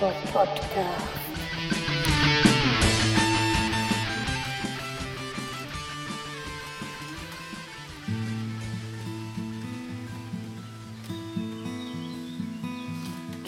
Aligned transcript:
Bob 0.00 0.14
Podcast. 0.32 1.22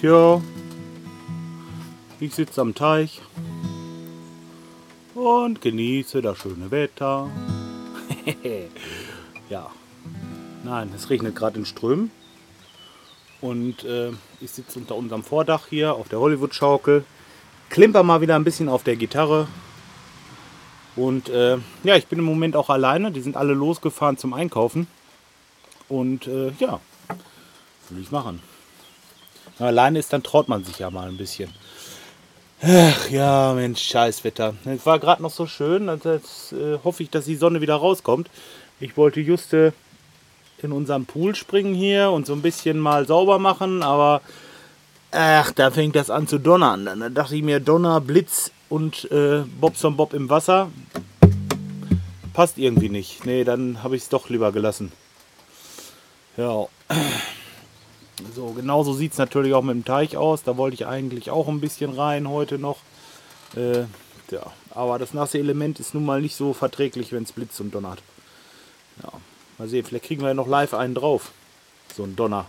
Tja, 0.01 0.43
ich 2.21 2.35
sitze 2.35 2.61
am 2.61 2.75
Teich 2.75 3.23
und 5.15 5.61
genieße 5.61 6.21
das 6.21 6.39
schöne 6.39 6.71
Wetter. 6.71 7.31
ja, 9.49 9.71
nein, 10.63 10.91
es 10.95 11.09
regnet 11.09 11.35
gerade 11.35 11.59
in 11.59 11.65
Strömen. 11.65 12.11
Und 13.45 13.85
äh, 13.85 14.11
ich 14.41 14.53
sitze 14.53 14.79
unter 14.79 14.95
unserem 14.95 15.23
Vordach 15.23 15.67
hier 15.69 15.97
auf 15.97 16.09
der 16.09 16.19
Hollywood-Schaukel, 16.19 17.05
klimper 17.69 18.03
mal 18.03 18.23
wieder 18.23 18.37
ein 18.37 18.45
bisschen 18.45 18.71
auf 18.71 18.85
der 18.85 18.97
Gitarre. 18.97 19.49
Und 20.97 21.29
äh, 21.29 21.59
ja, 21.83 21.95
ich 21.97 22.07
bin 22.07 22.21
im 22.21 22.25
Moment 22.25 22.57
auch 22.57 22.71
alleine. 22.71 23.11
Die 23.11 23.21
sind 23.21 23.37
alle 23.37 23.53
losgefahren 23.53 24.17
zum 24.17 24.33
Einkaufen. 24.33 24.87
Und 25.91 26.27
äh, 26.27 26.53
ja, 26.59 26.81
will 27.91 28.01
ich 28.01 28.11
machen. 28.11 28.41
Wenn 29.59 29.67
man 29.67 29.69
alleine 29.75 29.99
ist, 29.99 30.15
dann 30.15 30.23
traut 30.23 30.49
man 30.49 30.65
sich 30.65 30.79
ja 30.79 30.89
mal 30.89 31.09
ein 31.09 31.19
bisschen. 31.19 31.51
Ach 32.63 33.11
ja, 33.11 33.53
Mensch, 33.53 33.83
scheiß 33.83 34.25
Wetter. 34.25 34.55
Es 34.65 34.87
war 34.87 34.99
gerade 34.99 35.21
noch 35.21 35.31
so 35.31 35.47
schön. 35.47 35.91
Jetzt 36.03 36.55
äh, 36.55 36.79
hoffe 36.83 37.03
ich, 37.03 37.11
dass 37.11 37.27
die 37.27 37.37
Sonne 37.37 37.61
wieder 37.61 37.75
rauskommt. 37.75 38.31
Ich 38.81 38.97
wollte 38.97 39.21
just 39.21 39.53
äh, 39.53 39.73
in 40.63 40.73
unserem 40.73 41.07
Pool 41.07 41.35
springen 41.35 41.75
hier 41.75 42.11
und 42.11 42.27
so 42.27 42.33
ein 42.33 42.43
bisschen 42.43 42.79
mal 42.79 43.07
sauber 43.07 43.39
machen, 43.39 43.83
aber 43.83 44.23
ach, 45.11 45.53
da 45.53 45.71
fängt 45.71 45.97
das 45.97 46.11
an 46.11 46.27
zu 46.27 46.39
donnern. 46.39 46.87
Dann 46.87 47.15
dachte 47.15 47.37
ich 47.37 47.43
mir, 47.43 47.61
Donner, 47.61 48.01
Blitz 48.01 48.51
und 48.69 49.11
äh, 49.11 49.43
Bobson 49.61 49.97
Bob 49.97 50.15
im 50.15 50.31
Wasser 50.31 50.71
passt 52.33 52.59
irgendwie 52.59 52.89
nicht. 52.89 53.25
Nee, 53.25 53.45
dann 53.45 53.83
habe 53.83 53.97
ich 53.97 54.03
es 54.03 54.09
doch 54.09 54.29
lieber 54.29 54.53
gelassen. 54.53 54.93
Ja. 56.37 56.67
So, 58.35 58.47
genauso 58.51 58.93
sieht 58.93 59.13
es 59.13 59.19
natürlich 59.19 59.55
auch 59.55 59.63
mit 59.63 59.75
dem 59.75 59.85
Teich 59.85 60.17
aus. 60.17 60.43
Da 60.43 60.57
wollte 60.57 60.75
ich 60.75 60.87
eigentlich 60.87 61.31
auch 61.31 61.49
ein 61.49 61.61
bisschen 61.61 61.93
rein 61.95 62.29
heute 62.29 62.59
noch. 62.59 62.79
Äh, 63.57 63.85
ja, 64.31 64.43
aber 64.71 64.99
das 64.99 65.15
nasse 65.15 65.39
Element 65.39 65.81
ist 65.81 65.95
nun 65.95 66.05
mal 66.05 66.21
nicht 66.21 66.35
so 66.37 66.53
verträglich, 66.53 67.13
wenn 67.13 67.23
es 67.23 67.33
blitzt 67.33 67.61
und 67.61 67.75
donnert. 67.75 68.03
Ja, 69.03 69.13
mal 69.59 69.69
sehen, 69.69 69.85
vielleicht 69.85 70.05
kriegen 70.05 70.23
wir 70.23 70.29
ja 70.29 70.35
noch 70.35 70.49
live 70.49 70.75
einen 70.75 70.95
drauf. 70.95 71.33
So 71.95 72.05
ein 72.05 72.17
Donner. 72.17 72.47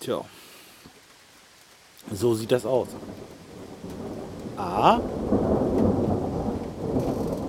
Tja. 0.00 0.24
So 2.12 2.34
sieht 2.34 2.52
das 2.52 2.66
aus. 2.66 2.88
Ah. 4.56 5.00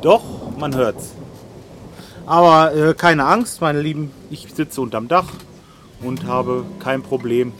Doch, 0.01 0.23
man 0.57 0.75
hört's. 0.75 1.13
Aber 2.25 2.73
äh, 2.73 2.93
keine 2.93 3.25
Angst, 3.25 3.61
meine 3.61 3.81
Lieben, 3.81 4.11
ich 4.29 4.47
sitze 4.53 4.81
unterm 4.81 5.07
Dach 5.07 5.27
und 6.01 6.25
habe 6.25 6.65
kein 6.79 7.01
Problem. 7.01 7.53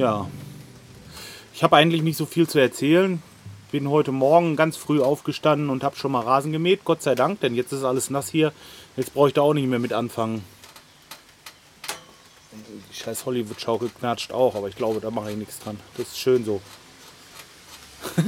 Ja, 0.00 0.30
ich 1.52 1.62
habe 1.62 1.76
eigentlich 1.76 2.00
nicht 2.00 2.16
so 2.16 2.24
viel 2.24 2.48
zu 2.48 2.58
erzählen. 2.58 3.22
Bin 3.70 3.90
heute 3.90 4.12
Morgen 4.12 4.56
ganz 4.56 4.78
früh 4.78 5.02
aufgestanden 5.02 5.68
und 5.68 5.84
habe 5.84 5.94
schon 5.94 6.10
mal 6.10 6.22
Rasen 6.22 6.52
gemäht, 6.52 6.86
Gott 6.86 7.02
sei 7.02 7.14
Dank, 7.14 7.40
denn 7.40 7.54
jetzt 7.54 7.70
ist 7.72 7.84
alles 7.84 8.08
nass 8.08 8.30
hier. 8.30 8.54
Jetzt 8.96 9.12
brauche 9.12 9.28
ich 9.28 9.34
da 9.34 9.42
auch 9.42 9.52
nicht 9.52 9.68
mehr 9.68 9.78
mit 9.78 9.92
anfangen. 9.92 10.42
Die 12.50 12.96
scheiß 12.96 13.26
Hollywood-Schaukel 13.26 13.90
knatscht 13.90 14.32
auch, 14.32 14.54
aber 14.54 14.68
ich 14.68 14.74
glaube, 14.74 15.00
da 15.00 15.10
mache 15.10 15.32
ich 15.32 15.36
nichts 15.36 15.58
dran. 15.58 15.78
Das 15.98 16.06
ist 16.06 16.18
schön 16.18 16.46
so. 16.46 16.62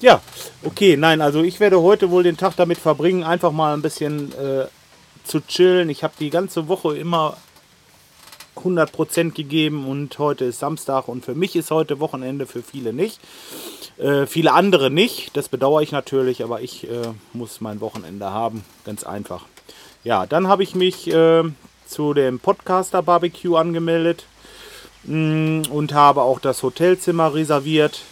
ja, 0.00 0.22
okay, 0.62 0.96
nein, 0.96 1.20
also 1.20 1.42
ich 1.42 1.60
werde 1.60 1.82
heute 1.82 2.10
wohl 2.10 2.22
den 2.22 2.38
Tag 2.38 2.56
damit 2.56 2.78
verbringen, 2.78 3.22
einfach 3.22 3.52
mal 3.52 3.74
ein 3.74 3.82
bisschen 3.82 4.32
äh, 4.32 4.68
zu 5.24 5.46
chillen. 5.46 5.90
Ich 5.90 6.02
habe 6.02 6.14
die 6.18 6.30
ganze 6.30 6.68
Woche 6.68 6.96
immer 6.96 7.36
100% 8.64 9.32
gegeben 9.32 9.86
und 9.86 10.18
heute 10.18 10.46
ist 10.46 10.58
Samstag 10.58 11.08
und 11.08 11.24
für 11.24 11.34
mich 11.34 11.54
ist 11.56 11.70
heute 11.70 12.00
Wochenende, 12.00 12.46
für 12.46 12.62
viele 12.62 12.92
nicht. 12.92 13.20
Äh, 13.98 14.26
viele 14.26 14.52
andere 14.52 14.90
nicht, 14.90 15.36
das 15.36 15.48
bedauere 15.48 15.82
ich 15.82 15.92
natürlich, 15.92 16.42
aber 16.42 16.60
ich 16.60 16.88
äh, 16.88 17.12
muss 17.32 17.60
mein 17.60 17.80
Wochenende 17.80 18.30
haben, 18.30 18.64
ganz 18.84 19.04
einfach. 19.04 19.44
Ja, 20.02 20.26
dann 20.26 20.48
habe 20.48 20.62
ich 20.62 20.74
mich 20.74 21.06
äh, 21.08 21.44
zu 21.86 22.14
dem 22.14 22.40
Podcaster 22.40 23.02
Barbecue 23.02 23.56
angemeldet 23.56 24.26
mh, 25.04 25.16
mm, 25.16 25.62
und 25.70 25.94
habe 25.94 26.22
auch 26.22 26.40
das 26.40 26.62
Hotelzimmer 26.62 27.34
reserviert. 27.34 28.02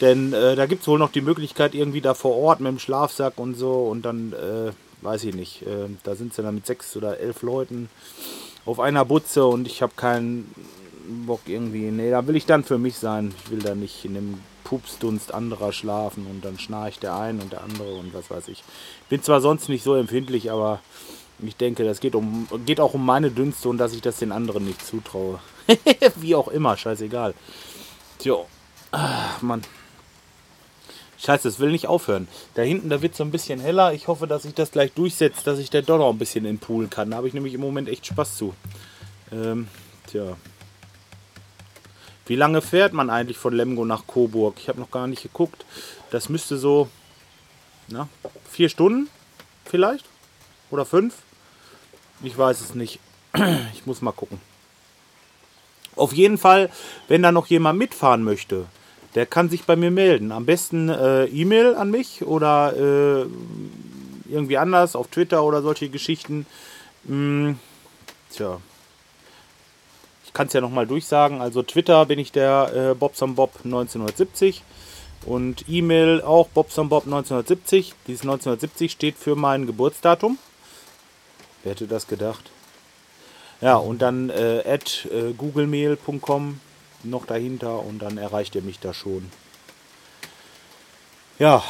Denn 0.00 0.32
äh, 0.32 0.54
da 0.54 0.66
gibt 0.66 0.82
es 0.82 0.88
wohl 0.88 0.98
noch 0.98 1.10
die 1.10 1.20
Möglichkeit, 1.20 1.74
irgendwie 1.74 2.00
da 2.00 2.14
vor 2.14 2.36
Ort 2.36 2.60
mit 2.60 2.70
dem 2.70 2.78
Schlafsack 2.78 3.34
und 3.36 3.54
so 3.54 3.88
und 3.88 4.02
dann, 4.02 4.32
äh, 4.32 4.70
weiß 5.04 5.24
ich 5.24 5.34
nicht, 5.34 5.62
äh, 5.62 5.88
da 6.04 6.14
sind 6.14 6.32
sie 6.32 6.42
dann 6.42 6.54
mit 6.54 6.66
sechs 6.66 6.96
oder 6.96 7.18
elf 7.18 7.42
Leuten 7.42 7.88
auf 8.68 8.80
einer 8.80 9.06
Butze 9.06 9.46
und 9.46 9.66
ich 9.66 9.80
habe 9.80 9.94
keinen 9.96 10.54
Bock 11.26 11.40
irgendwie. 11.46 11.90
Nee, 11.90 12.10
da 12.10 12.26
will 12.26 12.36
ich 12.36 12.44
dann 12.44 12.64
für 12.64 12.76
mich 12.76 12.96
sein. 12.98 13.34
Ich 13.42 13.50
will 13.50 13.60
da 13.60 13.74
nicht 13.74 14.04
in 14.04 14.12
dem 14.12 14.40
Pupsdunst 14.64 15.32
anderer 15.32 15.72
schlafen 15.72 16.26
und 16.26 16.44
dann 16.44 16.58
schnarcht 16.58 17.02
der 17.02 17.16
ein 17.16 17.40
und 17.40 17.52
der 17.52 17.62
andere 17.62 17.94
und 17.94 18.12
was 18.12 18.30
weiß 18.30 18.48
ich. 18.48 18.62
Bin 19.08 19.22
zwar 19.22 19.40
sonst 19.40 19.70
nicht 19.70 19.82
so 19.82 19.94
empfindlich, 19.94 20.50
aber 20.50 20.80
ich 21.40 21.56
denke, 21.56 21.82
das 21.84 22.00
geht, 22.00 22.14
um, 22.14 22.46
geht 22.66 22.78
auch 22.78 22.92
um 22.92 23.06
meine 23.06 23.30
Dünste 23.30 23.70
und 23.70 23.78
dass 23.78 23.94
ich 23.94 24.02
das 24.02 24.18
den 24.18 24.32
anderen 24.32 24.66
nicht 24.66 24.84
zutraue. 24.84 25.38
Wie 26.16 26.34
auch 26.34 26.48
immer, 26.48 26.76
scheißegal. 26.76 27.32
Tja, 28.18 28.36
ach, 28.90 29.40
Mann. 29.40 29.62
Scheiße, 31.18 31.48
es 31.48 31.58
will 31.58 31.70
nicht 31.70 31.86
aufhören. 31.86 32.28
Da 32.54 32.62
hinten, 32.62 32.88
da 32.88 33.02
wird 33.02 33.16
so 33.16 33.24
ein 33.24 33.30
bisschen 33.30 33.60
heller. 33.60 33.92
Ich 33.92 34.06
hoffe, 34.06 34.26
dass 34.26 34.44
sich 34.44 34.54
das 34.54 34.70
gleich 34.70 34.92
durchsetzt, 34.92 35.46
dass 35.46 35.58
ich 35.58 35.70
da 35.70 35.80
doch 35.82 35.98
noch 35.98 36.10
ein 36.10 36.18
bisschen 36.18 36.44
in 36.44 36.56
den 36.56 36.60
Pool 36.60 36.86
kann. 36.86 37.10
Da 37.10 37.16
habe 37.16 37.28
ich 37.28 37.34
nämlich 37.34 37.54
im 37.54 37.60
Moment 37.60 37.88
echt 37.88 38.06
Spaß 38.06 38.36
zu. 38.36 38.54
Ähm, 39.32 39.68
tja. 40.06 40.36
Wie 42.26 42.36
lange 42.36 42.62
fährt 42.62 42.92
man 42.92 43.10
eigentlich 43.10 43.38
von 43.38 43.54
Lemgo 43.54 43.84
nach 43.84 44.06
Coburg? 44.06 44.56
Ich 44.58 44.68
habe 44.68 44.78
noch 44.78 44.90
gar 44.90 45.06
nicht 45.06 45.22
geguckt. 45.22 45.64
Das 46.10 46.28
müsste 46.28 46.56
so 46.56 46.88
na, 47.88 48.08
vier 48.48 48.68
Stunden 48.68 49.08
vielleicht? 49.64 50.04
Oder 50.70 50.84
fünf? 50.84 51.14
Ich 52.22 52.36
weiß 52.36 52.60
es 52.60 52.74
nicht. 52.74 53.00
Ich 53.74 53.86
muss 53.86 54.02
mal 54.02 54.12
gucken. 54.12 54.40
Auf 55.96 56.12
jeden 56.12 56.38
Fall, 56.38 56.70
wenn 57.08 57.22
da 57.22 57.32
noch 57.32 57.46
jemand 57.46 57.78
mitfahren 57.78 58.22
möchte, 58.22 58.66
der 59.14 59.26
kann 59.26 59.48
sich 59.48 59.64
bei 59.64 59.76
mir 59.76 59.90
melden. 59.90 60.32
Am 60.32 60.46
besten 60.46 60.88
äh, 60.88 61.24
E-Mail 61.26 61.74
an 61.74 61.90
mich 61.90 62.22
oder 62.22 62.74
äh, 62.76 63.26
irgendwie 64.30 64.58
anders 64.58 64.96
auf 64.96 65.08
Twitter 65.08 65.42
oder 65.44 65.62
solche 65.62 65.88
Geschichten. 65.88 66.46
Hm, 67.06 67.58
tja. 68.30 68.60
Ich 70.24 70.32
kann 70.32 70.48
es 70.48 70.52
ja 70.52 70.60
nochmal 70.60 70.86
durchsagen. 70.86 71.40
Also 71.40 71.62
Twitter 71.62 72.04
bin 72.06 72.18
ich 72.18 72.32
der 72.32 72.90
äh, 72.90 72.94
Bobsonbob 72.94 73.60
1970 73.64 74.62
und 75.24 75.64
E-Mail 75.68 76.20
auch 76.22 76.48
Bobsonbob 76.48 77.04
1970. 77.04 77.94
Dieses 78.06 78.22
1970 78.22 78.92
steht 78.92 79.16
für 79.16 79.36
mein 79.36 79.66
Geburtsdatum. 79.66 80.38
Wer 81.62 81.72
hätte 81.72 81.86
das 81.86 82.06
gedacht? 82.06 82.50
Ja, 83.60 83.76
und 83.76 84.02
dann 84.02 84.30
äh, 84.30 84.62
at 84.66 85.08
äh, 85.10 85.32
googlemail.com 85.32 86.60
noch 87.04 87.26
dahinter 87.26 87.80
und 87.84 88.00
dann 88.00 88.18
erreicht 88.18 88.54
ihr 88.54 88.62
mich 88.62 88.78
da 88.80 88.92
schon. 88.92 89.30
Ja, 91.38 91.62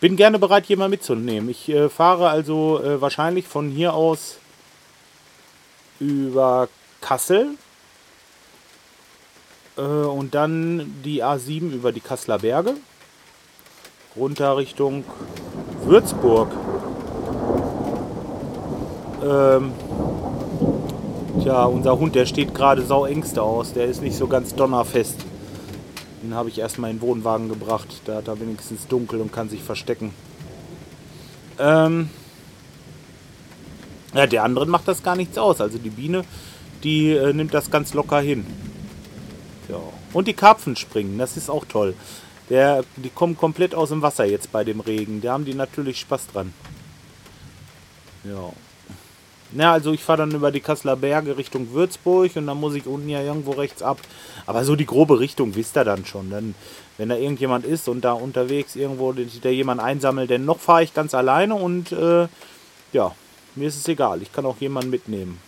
bin 0.00 0.16
gerne 0.16 0.38
bereit, 0.38 0.68
mal 0.70 0.88
mitzunehmen. 0.88 1.48
Ich 1.50 1.68
äh, 1.68 1.88
fahre 1.88 2.28
also 2.28 2.82
äh, 2.82 3.00
wahrscheinlich 3.00 3.46
von 3.46 3.70
hier 3.70 3.94
aus 3.94 4.38
über 6.00 6.68
Kassel 7.00 7.56
äh, 9.76 9.80
und 9.80 10.34
dann 10.34 11.00
die 11.04 11.22
A7 11.22 11.70
über 11.70 11.92
die 11.92 12.00
Kasseler 12.00 12.38
Berge 12.38 12.74
runter 14.16 14.56
Richtung 14.56 15.04
Würzburg. 15.84 16.50
Ähm, 19.22 19.72
Tja, 21.42 21.64
unser 21.64 21.98
Hund, 21.98 22.14
der 22.14 22.26
steht 22.26 22.54
gerade 22.54 22.82
sau 22.82 23.06
ängste 23.06 23.42
aus. 23.42 23.72
Der 23.72 23.86
ist 23.86 24.02
nicht 24.02 24.16
so 24.16 24.26
ganz 24.26 24.54
donnerfest. 24.54 25.16
Den 26.22 26.34
habe 26.34 26.48
ich 26.48 26.58
erstmal 26.58 26.90
in 26.90 26.98
den 26.98 27.02
Wohnwagen 27.02 27.48
gebracht. 27.48 27.88
Da 28.04 28.16
hat 28.16 28.28
er 28.28 28.40
wenigstens 28.40 28.86
dunkel 28.86 29.20
und 29.20 29.32
kann 29.32 29.48
sich 29.48 29.62
verstecken. 29.62 30.14
Ähm 31.58 32.08
ja, 34.14 34.26
der 34.26 34.44
anderen 34.44 34.68
macht 34.68 34.86
das 34.86 35.02
gar 35.02 35.16
nichts 35.16 35.36
aus. 35.36 35.60
Also 35.60 35.78
die 35.78 35.90
Biene, 35.90 36.24
die 36.82 37.10
äh, 37.10 37.32
nimmt 37.32 37.52
das 37.52 37.70
ganz 37.70 37.94
locker 37.94 38.20
hin. 38.20 38.46
Ja. 39.68 39.80
Und 40.12 40.28
die 40.28 40.34
Karpfen 40.34 40.76
springen, 40.76 41.18
das 41.18 41.36
ist 41.36 41.50
auch 41.50 41.64
toll. 41.64 41.94
Der, 42.48 42.84
die 42.96 43.10
kommen 43.10 43.36
komplett 43.36 43.74
aus 43.74 43.88
dem 43.88 44.02
Wasser 44.02 44.24
jetzt 44.24 44.52
bei 44.52 44.62
dem 44.64 44.80
Regen. 44.80 45.20
Da 45.20 45.32
haben 45.32 45.44
die 45.44 45.54
natürlich 45.54 45.98
Spaß 46.00 46.28
dran. 46.28 46.52
Ja. 48.22 48.52
Na, 49.56 49.72
also 49.72 49.92
ich 49.92 50.02
fahre 50.02 50.18
dann 50.18 50.32
über 50.32 50.50
die 50.50 50.60
Kasseler 50.60 50.96
Berge 50.96 51.38
Richtung 51.38 51.72
Würzburg 51.72 52.34
und 52.34 52.48
dann 52.48 52.58
muss 52.58 52.74
ich 52.74 52.86
unten 52.86 53.08
ja 53.08 53.22
irgendwo 53.22 53.52
rechts 53.52 53.82
ab. 53.82 53.98
Aber 54.46 54.64
so 54.64 54.74
die 54.74 54.84
grobe 54.84 55.20
Richtung 55.20 55.54
wisst 55.54 55.76
ihr 55.76 55.84
dann 55.84 56.04
schon. 56.04 56.28
Dann, 56.30 56.56
wenn 56.98 57.08
da 57.08 57.16
irgendjemand 57.16 57.64
ist 57.64 57.88
und 57.88 58.00
da 58.04 58.12
unterwegs 58.12 58.74
irgendwo 58.74 59.12
der 59.12 59.54
jemand 59.54 59.80
einsammelt, 59.80 60.30
denn 60.30 60.44
noch 60.44 60.58
fahre 60.58 60.82
ich 60.82 60.92
ganz 60.92 61.14
alleine 61.14 61.54
und 61.54 61.92
äh, 61.92 62.26
ja, 62.92 63.12
mir 63.54 63.68
ist 63.68 63.76
es 63.76 63.86
egal. 63.86 64.22
Ich 64.22 64.32
kann 64.32 64.44
auch 64.44 64.56
jemanden 64.58 64.90
mitnehmen. 64.90 65.40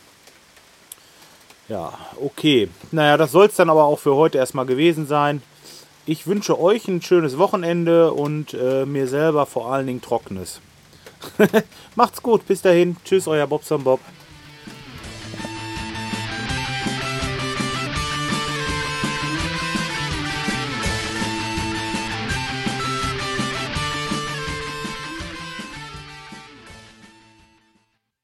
Ja, 1.69 1.93
okay. 2.23 2.69
Naja, 2.93 3.17
das 3.17 3.33
soll 3.33 3.47
es 3.47 3.57
dann 3.57 3.71
aber 3.71 3.85
auch 3.85 3.99
für 3.99 4.15
heute 4.15 4.39
erstmal 4.39 4.67
gewesen 4.67 5.09
sein. 5.09 5.43
Ich 6.07 6.29
wünsche 6.29 6.61
euch 6.61 6.87
ein 6.87 7.03
schönes 7.03 7.39
Wochenende 7.39 8.13
und 8.13 8.55
äh, 8.55 8.87
mir 8.87 9.09
selber 9.09 9.47
vor 9.47 9.73
allen 9.73 9.89
Dingen 9.89 10.01
trockenes. 10.01 10.61
Macht's 11.95 12.23
gut, 12.23 12.47
bis 12.47 12.63
dahin. 12.63 12.97
Tschüss, 13.05 13.27
euer 13.29 13.47
Bobson 13.47 13.83
Bob. 13.83 14.01